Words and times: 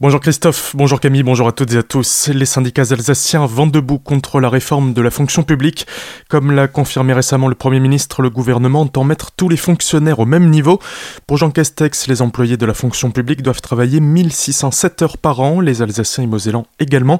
Bonjour 0.00 0.20
Christophe, 0.20 0.76
bonjour 0.76 1.00
Camille, 1.00 1.24
bonjour 1.24 1.48
à 1.48 1.52
toutes 1.52 1.72
et 1.72 1.78
à 1.78 1.82
tous. 1.82 2.28
Les 2.32 2.44
syndicats 2.46 2.92
alsaciens 2.92 3.46
vont 3.46 3.66
debout 3.66 3.98
contre 3.98 4.38
la 4.38 4.48
réforme 4.48 4.92
de 4.92 5.02
la 5.02 5.10
fonction 5.10 5.42
publique. 5.42 5.88
Comme 6.28 6.52
l'a 6.52 6.68
confirmé 6.68 7.12
récemment 7.12 7.48
le 7.48 7.56
Premier 7.56 7.80
ministre, 7.80 8.22
le 8.22 8.30
gouvernement 8.30 8.82
entend 8.82 9.02
mettre 9.02 9.32
tous 9.32 9.48
les 9.48 9.56
fonctionnaires 9.56 10.20
au 10.20 10.24
même 10.24 10.50
niveau. 10.50 10.78
Pour 11.26 11.36
Jean 11.36 11.50
Castex, 11.50 12.06
les 12.06 12.22
employés 12.22 12.56
de 12.56 12.64
la 12.64 12.74
fonction 12.74 13.10
publique 13.10 13.42
doivent 13.42 13.60
travailler 13.60 13.98
1607 13.98 15.02
heures 15.02 15.18
par 15.18 15.40
an, 15.40 15.58
les 15.58 15.82
Alsaciens 15.82 16.22
et 16.22 16.28
Mosellans 16.28 16.68
également, 16.78 17.18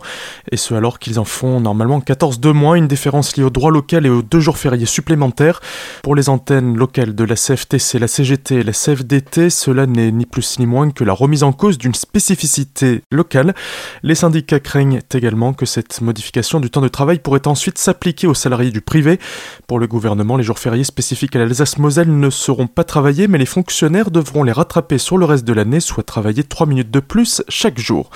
et 0.52 0.56
ce 0.56 0.72
alors 0.72 1.00
qu'ils 1.00 1.18
en 1.18 1.24
font 1.24 1.58
normalement 1.58 2.00
14 2.00 2.38
de 2.38 2.52
moins, 2.52 2.76
une 2.76 2.86
différence 2.86 3.36
liée 3.36 3.42
au 3.42 3.50
droit 3.50 3.72
local 3.72 4.06
et 4.06 4.08
aux 4.08 4.22
deux 4.22 4.38
jours 4.38 4.56
fériés 4.56 4.86
supplémentaires. 4.86 5.60
Pour 6.04 6.14
les 6.14 6.28
antennes 6.28 6.76
locales 6.76 7.16
de 7.16 7.24
la 7.24 7.34
CFTC, 7.34 7.98
la 7.98 8.06
CGT 8.06 8.54
et 8.54 8.62
la 8.62 8.72
CFDT, 8.72 9.50
cela 9.50 9.86
n'est 9.86 10.12
ni 10.12 10.26
plus 10.26 10.60
ni 10.60 10.66
moins 10.66 10.92
que 10.92 11.02
la 11.02 11.12
remise 11.12 11.42
en 11.42 11.50
cause 11.50 11.76
d'une 11.76 11.94
spécificité 11.94 12.67
locale. 13.10 13.54
Les 14.02 14.14
syndicats 14.14 14.60
craignent 14.60 15.00
également 15.12 15.52
que 15.52 15.66
cette 15.66 16.00
modification 16.00 16.60
du 16.60 16.70
temps 16.70 16.80
de 16.80 16.88
travail 16.88 17.18
pourrait 17.18 17.46
ensuite 17.46 17.78
s'appliquer 17.78 18.26
aux 18.26 18.34
salariés 18.34 18.70
du 18.70 18.80
privé. 18.80 19.18
Pour 19.66 19.78
le 19.78 19.86
gouvernement, 19.86 20.36
les 20.36 20.44
jours 20.44 20.58
fériés 20.58 20.84
spécifiques 20.84 21.36
à 21.36 21.38
l'Alsace-Moselle 21.38 22.18
ne 22.18 22.30
seront 22.30 22.66
pas 22.66 22.84
travaillés, 22.84 23.28
mais 23.28 23.38
les 23.38 23.46
fonctionnaires 23.46 24.10
devront 24.10 24.42
les 24.42 24.52
rattraper 24.52 24.98
sur 24.98 25.18
le 25.18 25.24
reste 25.24 25.44
de 25.44 25.52
l'année, 25.52 25.80
soit 25.80 26.02
travailler 26.02 26.44
3 26.44 26.66
minutes 26.66 26.90
de 26.90 27.00
plus 27.00 27.42
chaque 27.48 27.78
jour. 27.78 28.10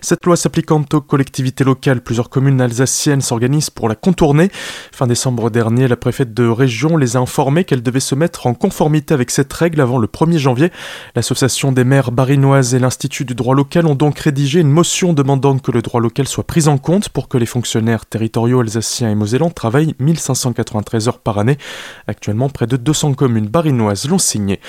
Cette 0.00 0.24
loi 0.24 0.36
s'appliquant 0.36 0.84
aux 0.92 1.00
collectivités 1.00 1.64
locales, 1.64 2.00
plusieurs 2.00 2.30
communes 2.30 2.60
alsaciennes 2.60 3.20
s'organisent 3.20 3.70
pour 3.70 3.88
la 3.88 3.94
contourner. 3.94 4.50
Fin 4.92 5.06
décembre 5.06 5.50
dernier, 5.50 5.88
la 5.88 5.96
préfète 5.96 6.34
de 6.34 6.46
région 6.46 6.96
les 6.96 7.16
a 7.16 7.20
informés 7.20 7.64
qu'elle 7.64 7.82
devait 7.82 8.00
se 8.00 8.14
mettre 8.14 8.46
en 8.46 8.54
conformité 8.54 9.14
avec 9.14 9.30
cette 9.30 9.52
règle 9.52 9.80
avant 9.80 9.98
le 9.98 10.06
1er 10.06 10.38
janvier. 10.38 10.70
L'association 11.14 11.72
des 11.72 11.84
maires 11.84 12.12
barinoises 12.12 12.74
et 12.74 12.78
l'Institut 12.78 13.24
du 13.24 13.34
droit 13.34 13.54
local 13.54 13.86
ont 13.86 13.93
donc 13.94 14.18
rédigé 14.18 14.60
une 14.60 14.70
motion 14.70 15.12
demandant 15.12 15.58
que 15.58 15.70
le 15.70 15.82
droit 15.82 16.00
local 16.00 16.26
soit 16.28 16.46
pris 16.46 16.68
en 16.68 16.78
compte 16.78 17.08
pour 17.08 17.28
que 17.28 17.38
les 17.38 17.46
fonctionnaires 17.46 18.06
territoriaux 18.06 18.60
alsaciens 18.60 19.10
et 19.10 19.14
mosellans 19.14 19.50
travaillent 19.50 19.94
1593 19.98 21.08
heures 21.08 21.18
par 21.18 21.38
année. 21.38 21.58
Actuellement, 22.06 22.48
près 22.48 22.66
de 22.66 22.76
200 22.76 23.14
communes 23.14 23.48
barinoises 23.48 24.08
l'ont 24.08 24.18
signé. 24.18 24.60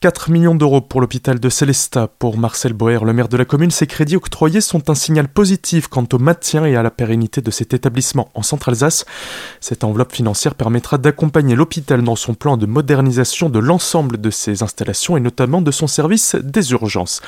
4 0.00 0.30
millions 0.30 0.54
d'euros 0.54 0.80
pour 0.80 1.00
l'hôpital 1.00 1.40
de 1.40 1.48
Célestat. 1.48 2.08
Pour 2.18 2.38
Marcel 2.38 2.72
Boer, 2.72 3.04
le 3.04 3.12
maire 3.12 3.28
de 3.28 3.36
la 3.36 3.44
commune, 3.44 3.70
ces 3.70 3.86
crédits 3.86 4.16
octroyés 4.16 4.60
sont 4.60 4.90
un 4.90 4.94
signal 4.94 5.28
positif 5.28 5.88
quant 5.88 6.06
au 6.12 6.18
maintien 6.18 6.64
et 6.64 6.76
à 6.76 6.82
la 6.82 6.90
pérennité 6.90 7.40
de 7.40 7.50
cet 7.50 7.74
établissement 7.74 8.30
en 8.34 8.42
Centre-Alsace. 8.42 9.04
Cette 9.60 9.84
enveloppe 9.84 10.12
financière 10.12 10.54
permettra 10.54 10.98
d'accompagner 10.98 11.54
l'hôpital 11.54 12.02
dans 12.02 12.16
son 12.16 12.34
plan 12.34 12.56
de 12.56 12.66
modernisation 12.66 13.48
de 13.48 13.58
l'ensemble 13.58 14.20
de 14.20 14.30
ses 14.30 14.62
installations 14.62 15.16
et 15.16 15.20
notamment 15.20 15.62
de 15.62 15.70
son 15.70 15.86
service 15.86 16.36
des 16.36 16.72
urgences. 16.72 17.20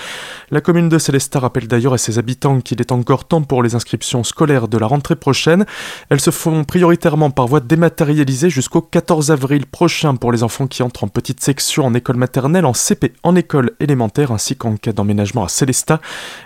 La 0.50 0.60
commune 0.60 0.88
de 0.88 0.98
Célestat 0.98 1.40
rappelle 1.42 1.68
d'ailleurs 1.68 1.92
à 1.92 1.98
ses 1.98 2.18
habitants 2.18 2.60
qu'il 2.60 2.80
est 2.80 2.92
encore 2.92 3.24
temps 3.24 3.42
pour 3.42 3.62
les 3.62 3.74
inscriptions 3.74 4.24
scolaires 4.24 4.68
de 4.68 4.78
la 4.78 4.86
rentrée 4.86 5.16
prochaine. 5.16 5.66
Elles 6.08 6.20
se 6.20 6.30
font 6.30 6.64
prioritairement 6.64 7.30
par 7.30 7.46
voie 7.46 7.60
dématérialisée 7.60 8.50
jusqu'au 8.50 8.80
14 8.80 9.30
avril 9.30 9.66
prochain 9.66 10.16
pour 10.16 10.32
les 10.32 10.42
enfants 10.42 10.66
qui 10.66 10.82
entrent 10.82 11.04
en 11.04 11.08
petite 11.08 11.40
section 11.42 11.84
en 11.84 11.94
école 11.94 12.16
maternelle, 12.16 12.64
en 12.64 12.72
CP, 12.72 13.12
en 13.22 13.36
école 13.36 13.72
élémentaire 13.80 14.32
ainsi 14.32 14.56
qu'en 14.56 14.76
cas 14.76 14.92
d'emménagement 14.92 15.44
à 15.44 15.48
Célestat. 15.48 16.00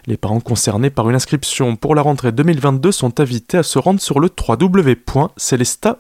Les 0.07 0.17
parents 0.17 0.41
concernés 0.41 0.91
par 0.91 1.09
une 1.09 1.17
inscription 1.17 1.77
pour 1.77 1.95
la 1.95 2.03
rentrée 2.03 2.33
2022 2.33 2.91
sont 2.93 3.21
invités 3.21 3.59
à 3.59 3.63
se 3.63 3.79
rendre 3.79 4.01
sur 4.01 4.19
le 4.21 4.29
www.celesta.com 4.29 5.97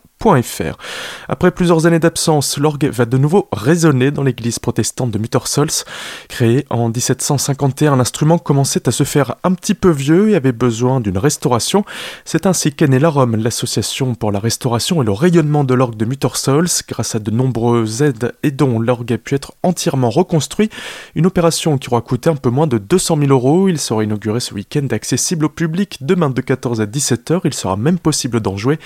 après 1.28 1.50
plusieurs 1.52 1.86
années 1.86 1.98
d'absence, 1.98 2.58
l'orgue 2.58 2.90
va 2.90 3.04
de 3.04 3.16
nouveau 3.16 3.48
résonner 3.52 4.10
dans 4.10 4.24
l'église 4.24 4.58
protestante 4.58 5.10
de 5.12 5.18
Muttersols. 5.18 5.84
Créé 6.28 6.66
en 6.68 6.88
1751, 6.88 7.96
l'instrument 7.96 8.38
commençait 8.38 8.85
à 8.88 8.92
se 8.92 9.04
faire 9.04 9.36
un 9.44 9.52
petit 9.52 9.74
peu 9.74 9.90
vieux 9.90 10.30
et 10.30 10.36
avait 10.36 10.52
besoin 10.52 11.00
d'une 11.00 11.18
restauration. 11.18 11.84
C'est 12.24 12.46
ainsi 12.46 12.72
qu'est 12.72 12.88
née 12.88 12.98
la 12.98 13.08
Rome, 13.08 13.36
l'association 13.36 14.14
pour 14.14 14.32
la 14.32 14.38
restauration 14.38 15.02
et 15.02 15.04
le 15.04 15.12
rayonnement 15.12 15.64
de 15.64 15.74
l'orgue 15.74 15.96
de 15.96 16.04
Muttersols. 16.04 16.68
Grâce 16.88 17.14
à 17.14 17.18
de 17.18 17.30
nombreuses 17.30 18.02
aides 18.02 18.32
et 18.42 18.50
dont 18.50 18.78
l'orgue 18.78 19.12
a 19.12 19.18
pu 19.18 19.34
être 19.34 19.54
entièrement 19.62 20.10
reconstruit. 20.10 20.70
Une 21.14 21.26
opération 21.26 21.78
qui 21.78 21.88
aura 21.88 22.00
coûté 22.00 22.30
un 22.30 22.36
peu 22.36 22.50
moins 22.50 22.66
de 22.66 22.78
200 22.78 23.18
000 23.18 23.30
euros. 23.30 23.68
Il 23.68 23.78
sera 23.78 24.04
inauguré 24.04 24.40
ce 24.40 24.54
week-end 24.54 24.86
accessible 24.90 25.46
au 25.46 25.48
public 25.48 25.98
demain 26.00 26.30
de 26.30 26.40
14 26.40 26.80
à 26.80 26.86
17 26.86 27.30
h 27.30 27.40
Il 27.44 27.54
sera 27.54 27.76
même 27.76 27.98
possible 27.98 28.40
d'en 28.40 28.56
jouer. 28.56 28.78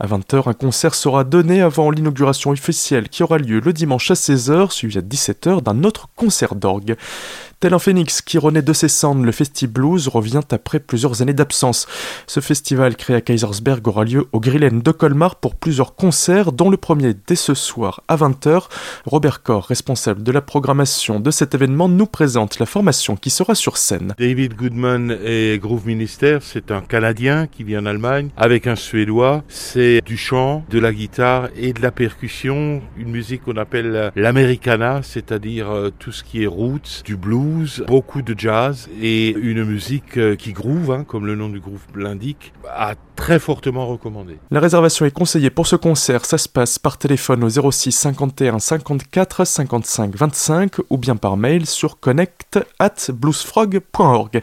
À 0.00 0.06
20 0.06 0.34
h 0.34 0.48
un 0.48 0.52
concert 0.52 0.94
sera 0.94 1.24
donné 1.24 1.60
avant 1.62 1.90
l'inauguration 1.90 2.50
officielle 2.50 3.08
qui 3.08 3.22
aura 3.22 3.38
lieu 3.38 3.60
le 3.60 3.72
dimanche 3.72 4.10
à 4.10 4.14
16h, 4.14 4.70
suivi 4.70 4.98
à 4.98 5.02
17h 5.02 5.62
d'un 5.62 5.84
autre 5.84 6.08
concert 6.16 6.54
d'orgue. 6.54 6.96
Tel 7.58 7.72
un 7.72 7.78
phénix 7.78 8.20
qui 8.20 8.36
renaît 8.36 8.60
de 8.60 8.72
ses 8.74 8.88
cendres, 8.88 9.24
le 9.24 9.32
Festi 9.32 9.66
Blues 9.66 10.08
revient 10.08 10.42
après 10.50 10.78
plusieurs 10.78 11.22
années 11.22 11.32
d'absence. 11.32 11.86
Ce 12.26 12.40
festival 12.40 12.96
créé 12.96 13.16
à 13.16 13.22
Kaisersberg 13.22 13.88
aura 13.88 14.04
lieu 14.04 14.26
au 14.32 14.40
Grillen 14.40 14.82
de 14.82 14.90
Colmar 14.90 15.36
pour 15.36 15.54
plusieurs 15.54 15.94
concerts, 15.94 16.52
dont 16.52 16.68
le 16.68 16.76
premier 16.76 17.14
dès 17.26 17.34
ce 17.34 17.54
soir 17.54 18.02
à 18.08 18.16
20h. 18.16 18.64
Robert 19.06 19.42
Corr, 19.42 19.64
responsable 19.64 20.22
de 20.22 20.32
la 20.32 20.42
programmation 20.42 21.18
de 21.18 21.30
cet 21.30 21.54
événement, 21.54 21.88
nous 21.88 22.04
présente 22.04 22.58
la 22.58 22.66
formation 22.66 23.16
qui 23.16 23.30
sera 23.30 23.54
sur 23.54 23.78
scène. 23.78 24.12
David 24.18 24.52
Goodman 24.52 25.16
et 25.24 25.58
Groove 25.58 25.86
Minister, 25.86 26.40
c'est 26.42 26.70
un 26.70 26.82
Canadien 26.82 27.46
qui 27.46 27.64
vit 27.64 27.78
en 27.78 27.86
Allemagne 27.86 28.28
avec 28.36 28.66
un 28.66 28.76
Suédois. 28.76 29.42
C'est 29.48 30.02
du 30.04 30.18
chant, 30.18 30.62
de 30.68 30.78
la 30.78 30.92
guitare 30.92 31.48
et 31.56 31.72
de 31.72 31.80
la 31.80 31.90
percussion, 31.90 32.82
une 32.98 33.08
musique 33.08 33.44
qu'on 33.44 33.56
appelle 33.56 34.12
l'americana, 34.14 35.00
c'est-à-dire 35.02 35.70
euh, 35.70 35.90
tout 35.98 36.12
ce 36.12 36.22
qui 36.22 36.42
est 36.42 36.46
roots, 36.46 37.02
du 37.02 37.16
blues 37.16 37.45
beaucoup 37.86 38.22
de 38.22 38.34
jazz 38.36 38.88
et 39.00 39.30
une 39.30 39.64
musique 39.64 40.16
euh, 40.18 40.36
qui 40.36 40.52
groove, 40.52 40.90
hein, 40.90 41.04
comme 41.04 41.26
le 41.26 41.34
nom 41.34 41.48
du 41.48 41.60
groupe 41.60 41.80
l'indique, 41.96 42.52
à 42.68 42.94
très 43.16 43.38
fortement 43.38 43.86
recommandé. 43.86 44.36
La 44.50 44.60
réservation 44.60 45.06
est 45.06 45.10
conseillée 45.10 45.50
pour 45.50 45.66
ce 45.66 45.74
concert. 45.74 46.24
Ça 46.24 46.38
se 46.38 46.48
passe 46.48 46.78
par 46.78 46.98
téléphone 46.98 47.42
au 47.42 47.48
06 47.48 47.90
51 47.90 48.58
54 48.58 49.44
55 49.44 50.14
25 50.14 50.72
ou 50.90 50.98
bien 50.98 51.16
par 51.16 51.36
mail 51.36 51.66
sur 51.66 51.98
connect 51.98 52.58
at 52.78 53.10
bluesfrog.org. 53.12 54.40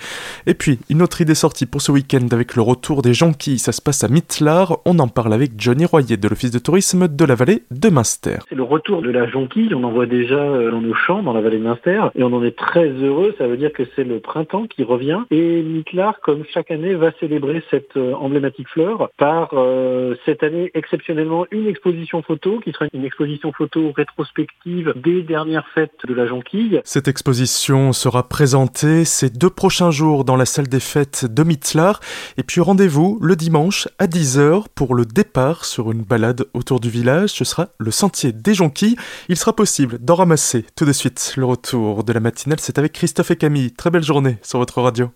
Et 0.48 0.54
puis, 0.56 0.80
une 0.90 1.02
autre 1.02 1.22
idée 1.22 1.36
sortie 1.36 1.66
pour 1.66 1.82
ce 1.82 1.92
week-end 1.92 2.28
avec 2.32 2.56
le 2.56 2.62
retour 2.62 3.02
des 3.02 3.14
jonquilles. 3.14 3.60
Ça 3.60 3.72
se 3.72 3.82
passe 3.82 4.04
à 4.04 4.08
Mitlar. 4.08 4.80
On 4.86 5.00
en 5.00 5.08
parle 5.08 5.34
avec 5.34 5.52
Johnny 5.58 5.86
Royer 5.86 6.18
de 6.18 6.28
l'Office 6.28 6.52
de 6.52 6.60
tourisme 6.60 7.08
de 7.08 7.26
la 7.26 7.36
vallée 7.36 7.64
de 7.72 7.90
Munster. 7.90 8.40
C'est 8.50 8.56
le 8.56 8.64
retour 8.64 9.02
de 9.02 9.12
la 9.12 9.28
jonquille. 9.28 9.74
On 9.76 9.84
en 9.84 9.92
voit 9.92 10.08
déjà 10.08 10.36
euh, 10.36 10.72
dans 10.72 10.82
nos 10.82 10.96
champs 10.96 11.22
dans 11.22 11.34
la 11.34 11.42
vallée 11.42 11.60
de 11.60 11.64
Munster 11.64 12.02
et 12.16 12.24
on 12.24 12.34
en 12.34 12.44
est 12.44 12.58
très 12.58 12.90
heureux. 12.94 13.34
Ça 13.38 13.48
veut 13.48 13.58
dire 13.58 13.74
que 13.74 13.84
c'est 13.96 14.04
le 14.04 14.20
printemps 14.20 14.68
qui 14.68 14.84
revient 14.84 15.22
et 15.32 15.62
Mitlar, 15.62 16.20
comme 16.22 16.44
chaque 16.54 16.72
année, 16.72 16.96
va 16.96 17.12
célébrer 17.20 17.64
cette 17.70 17.98
euh, 17.98 18.14
emblématique 18.14 18.68
fleurs 18.70 19.10
par 19.18 19.50
euh, 19.54 20.16
cette 20.26 20.44
année 20.44 20.72
exceptionnellement 20.74 21.46
une 21.52 21.68
exposition 21.68 22.22
photo 22.22 22.60
qui 22.60 22.72
sera 22.72 22.86
une 22.94 23.06
exposition 23.06 23.52
photo 23.52 23.92
rétrospective 23.96 24.94
des 24.96 25.24
dernières 25.24 25.68
fêtes 25.74 26.06
de 26.08 26.14
la 26.14 26.26
jonquille. 26.26 26.82
Cette 26.84 27.08
exposition 27.08 27.94
sera 27.94 28.28
présentée 28.28 29.06
ces 29.06 29.30
deux 29.30 29.50
prochains 29.50 29.92
jours 29.92 30.26
dans 30.26 30.36
la 30.36 30.46
salle 30.46 30.68
des 30.68 30.80
fêtes 30.80 31.26
de 31.26 31.44
Mitlar 31.44 32.00
et 32.38 32.44
puis 32.44 32.62
rendez-vous 32.62 33.20
le 33.22 33.36
dimanche 33.36 33.88
à 34.00 34.08
10h 34.08 34.66
pour 34.76 34.96
le 34.96 35.06
départ 35.06 35.66
sur 35.66 35.92
une 35.92 36.04
balade 36.04 36.46
autour 36.54 36.80
du 36.80 36.90
village. 36.90 37.32
Ce 37.32 37.46
sera 37.46 37.70
le 37.80 37.92
sentier 37.92 38.32
des 38.32 38.54
jonquilles. 38.54 38.96
Il 39.30 39.38
sera 39.38 39.56
possible 39.56 39.98
d'en 40.00 40.16
ramasser 40.16 40.66
tout 40.76 40.86
de 40.86 40.92
suite. 40.92 41.34
Le 41.38 41.46
retour 41.46 42.04
de 42.04 42.14
la 42.14 42.20
matinale, 42.20 42.60
c'est 42.60 42.80
avec 42.84 42.92
Christophe 42.92 43.32
et 43.32 43.38
Camille. 43.38 43.72
Très 43.72 43.90
belle 43.90 44.04
journée 44.04 44.38
sur 44.42 44.60
votre 44.60 44.82
radio. 44.82 45.10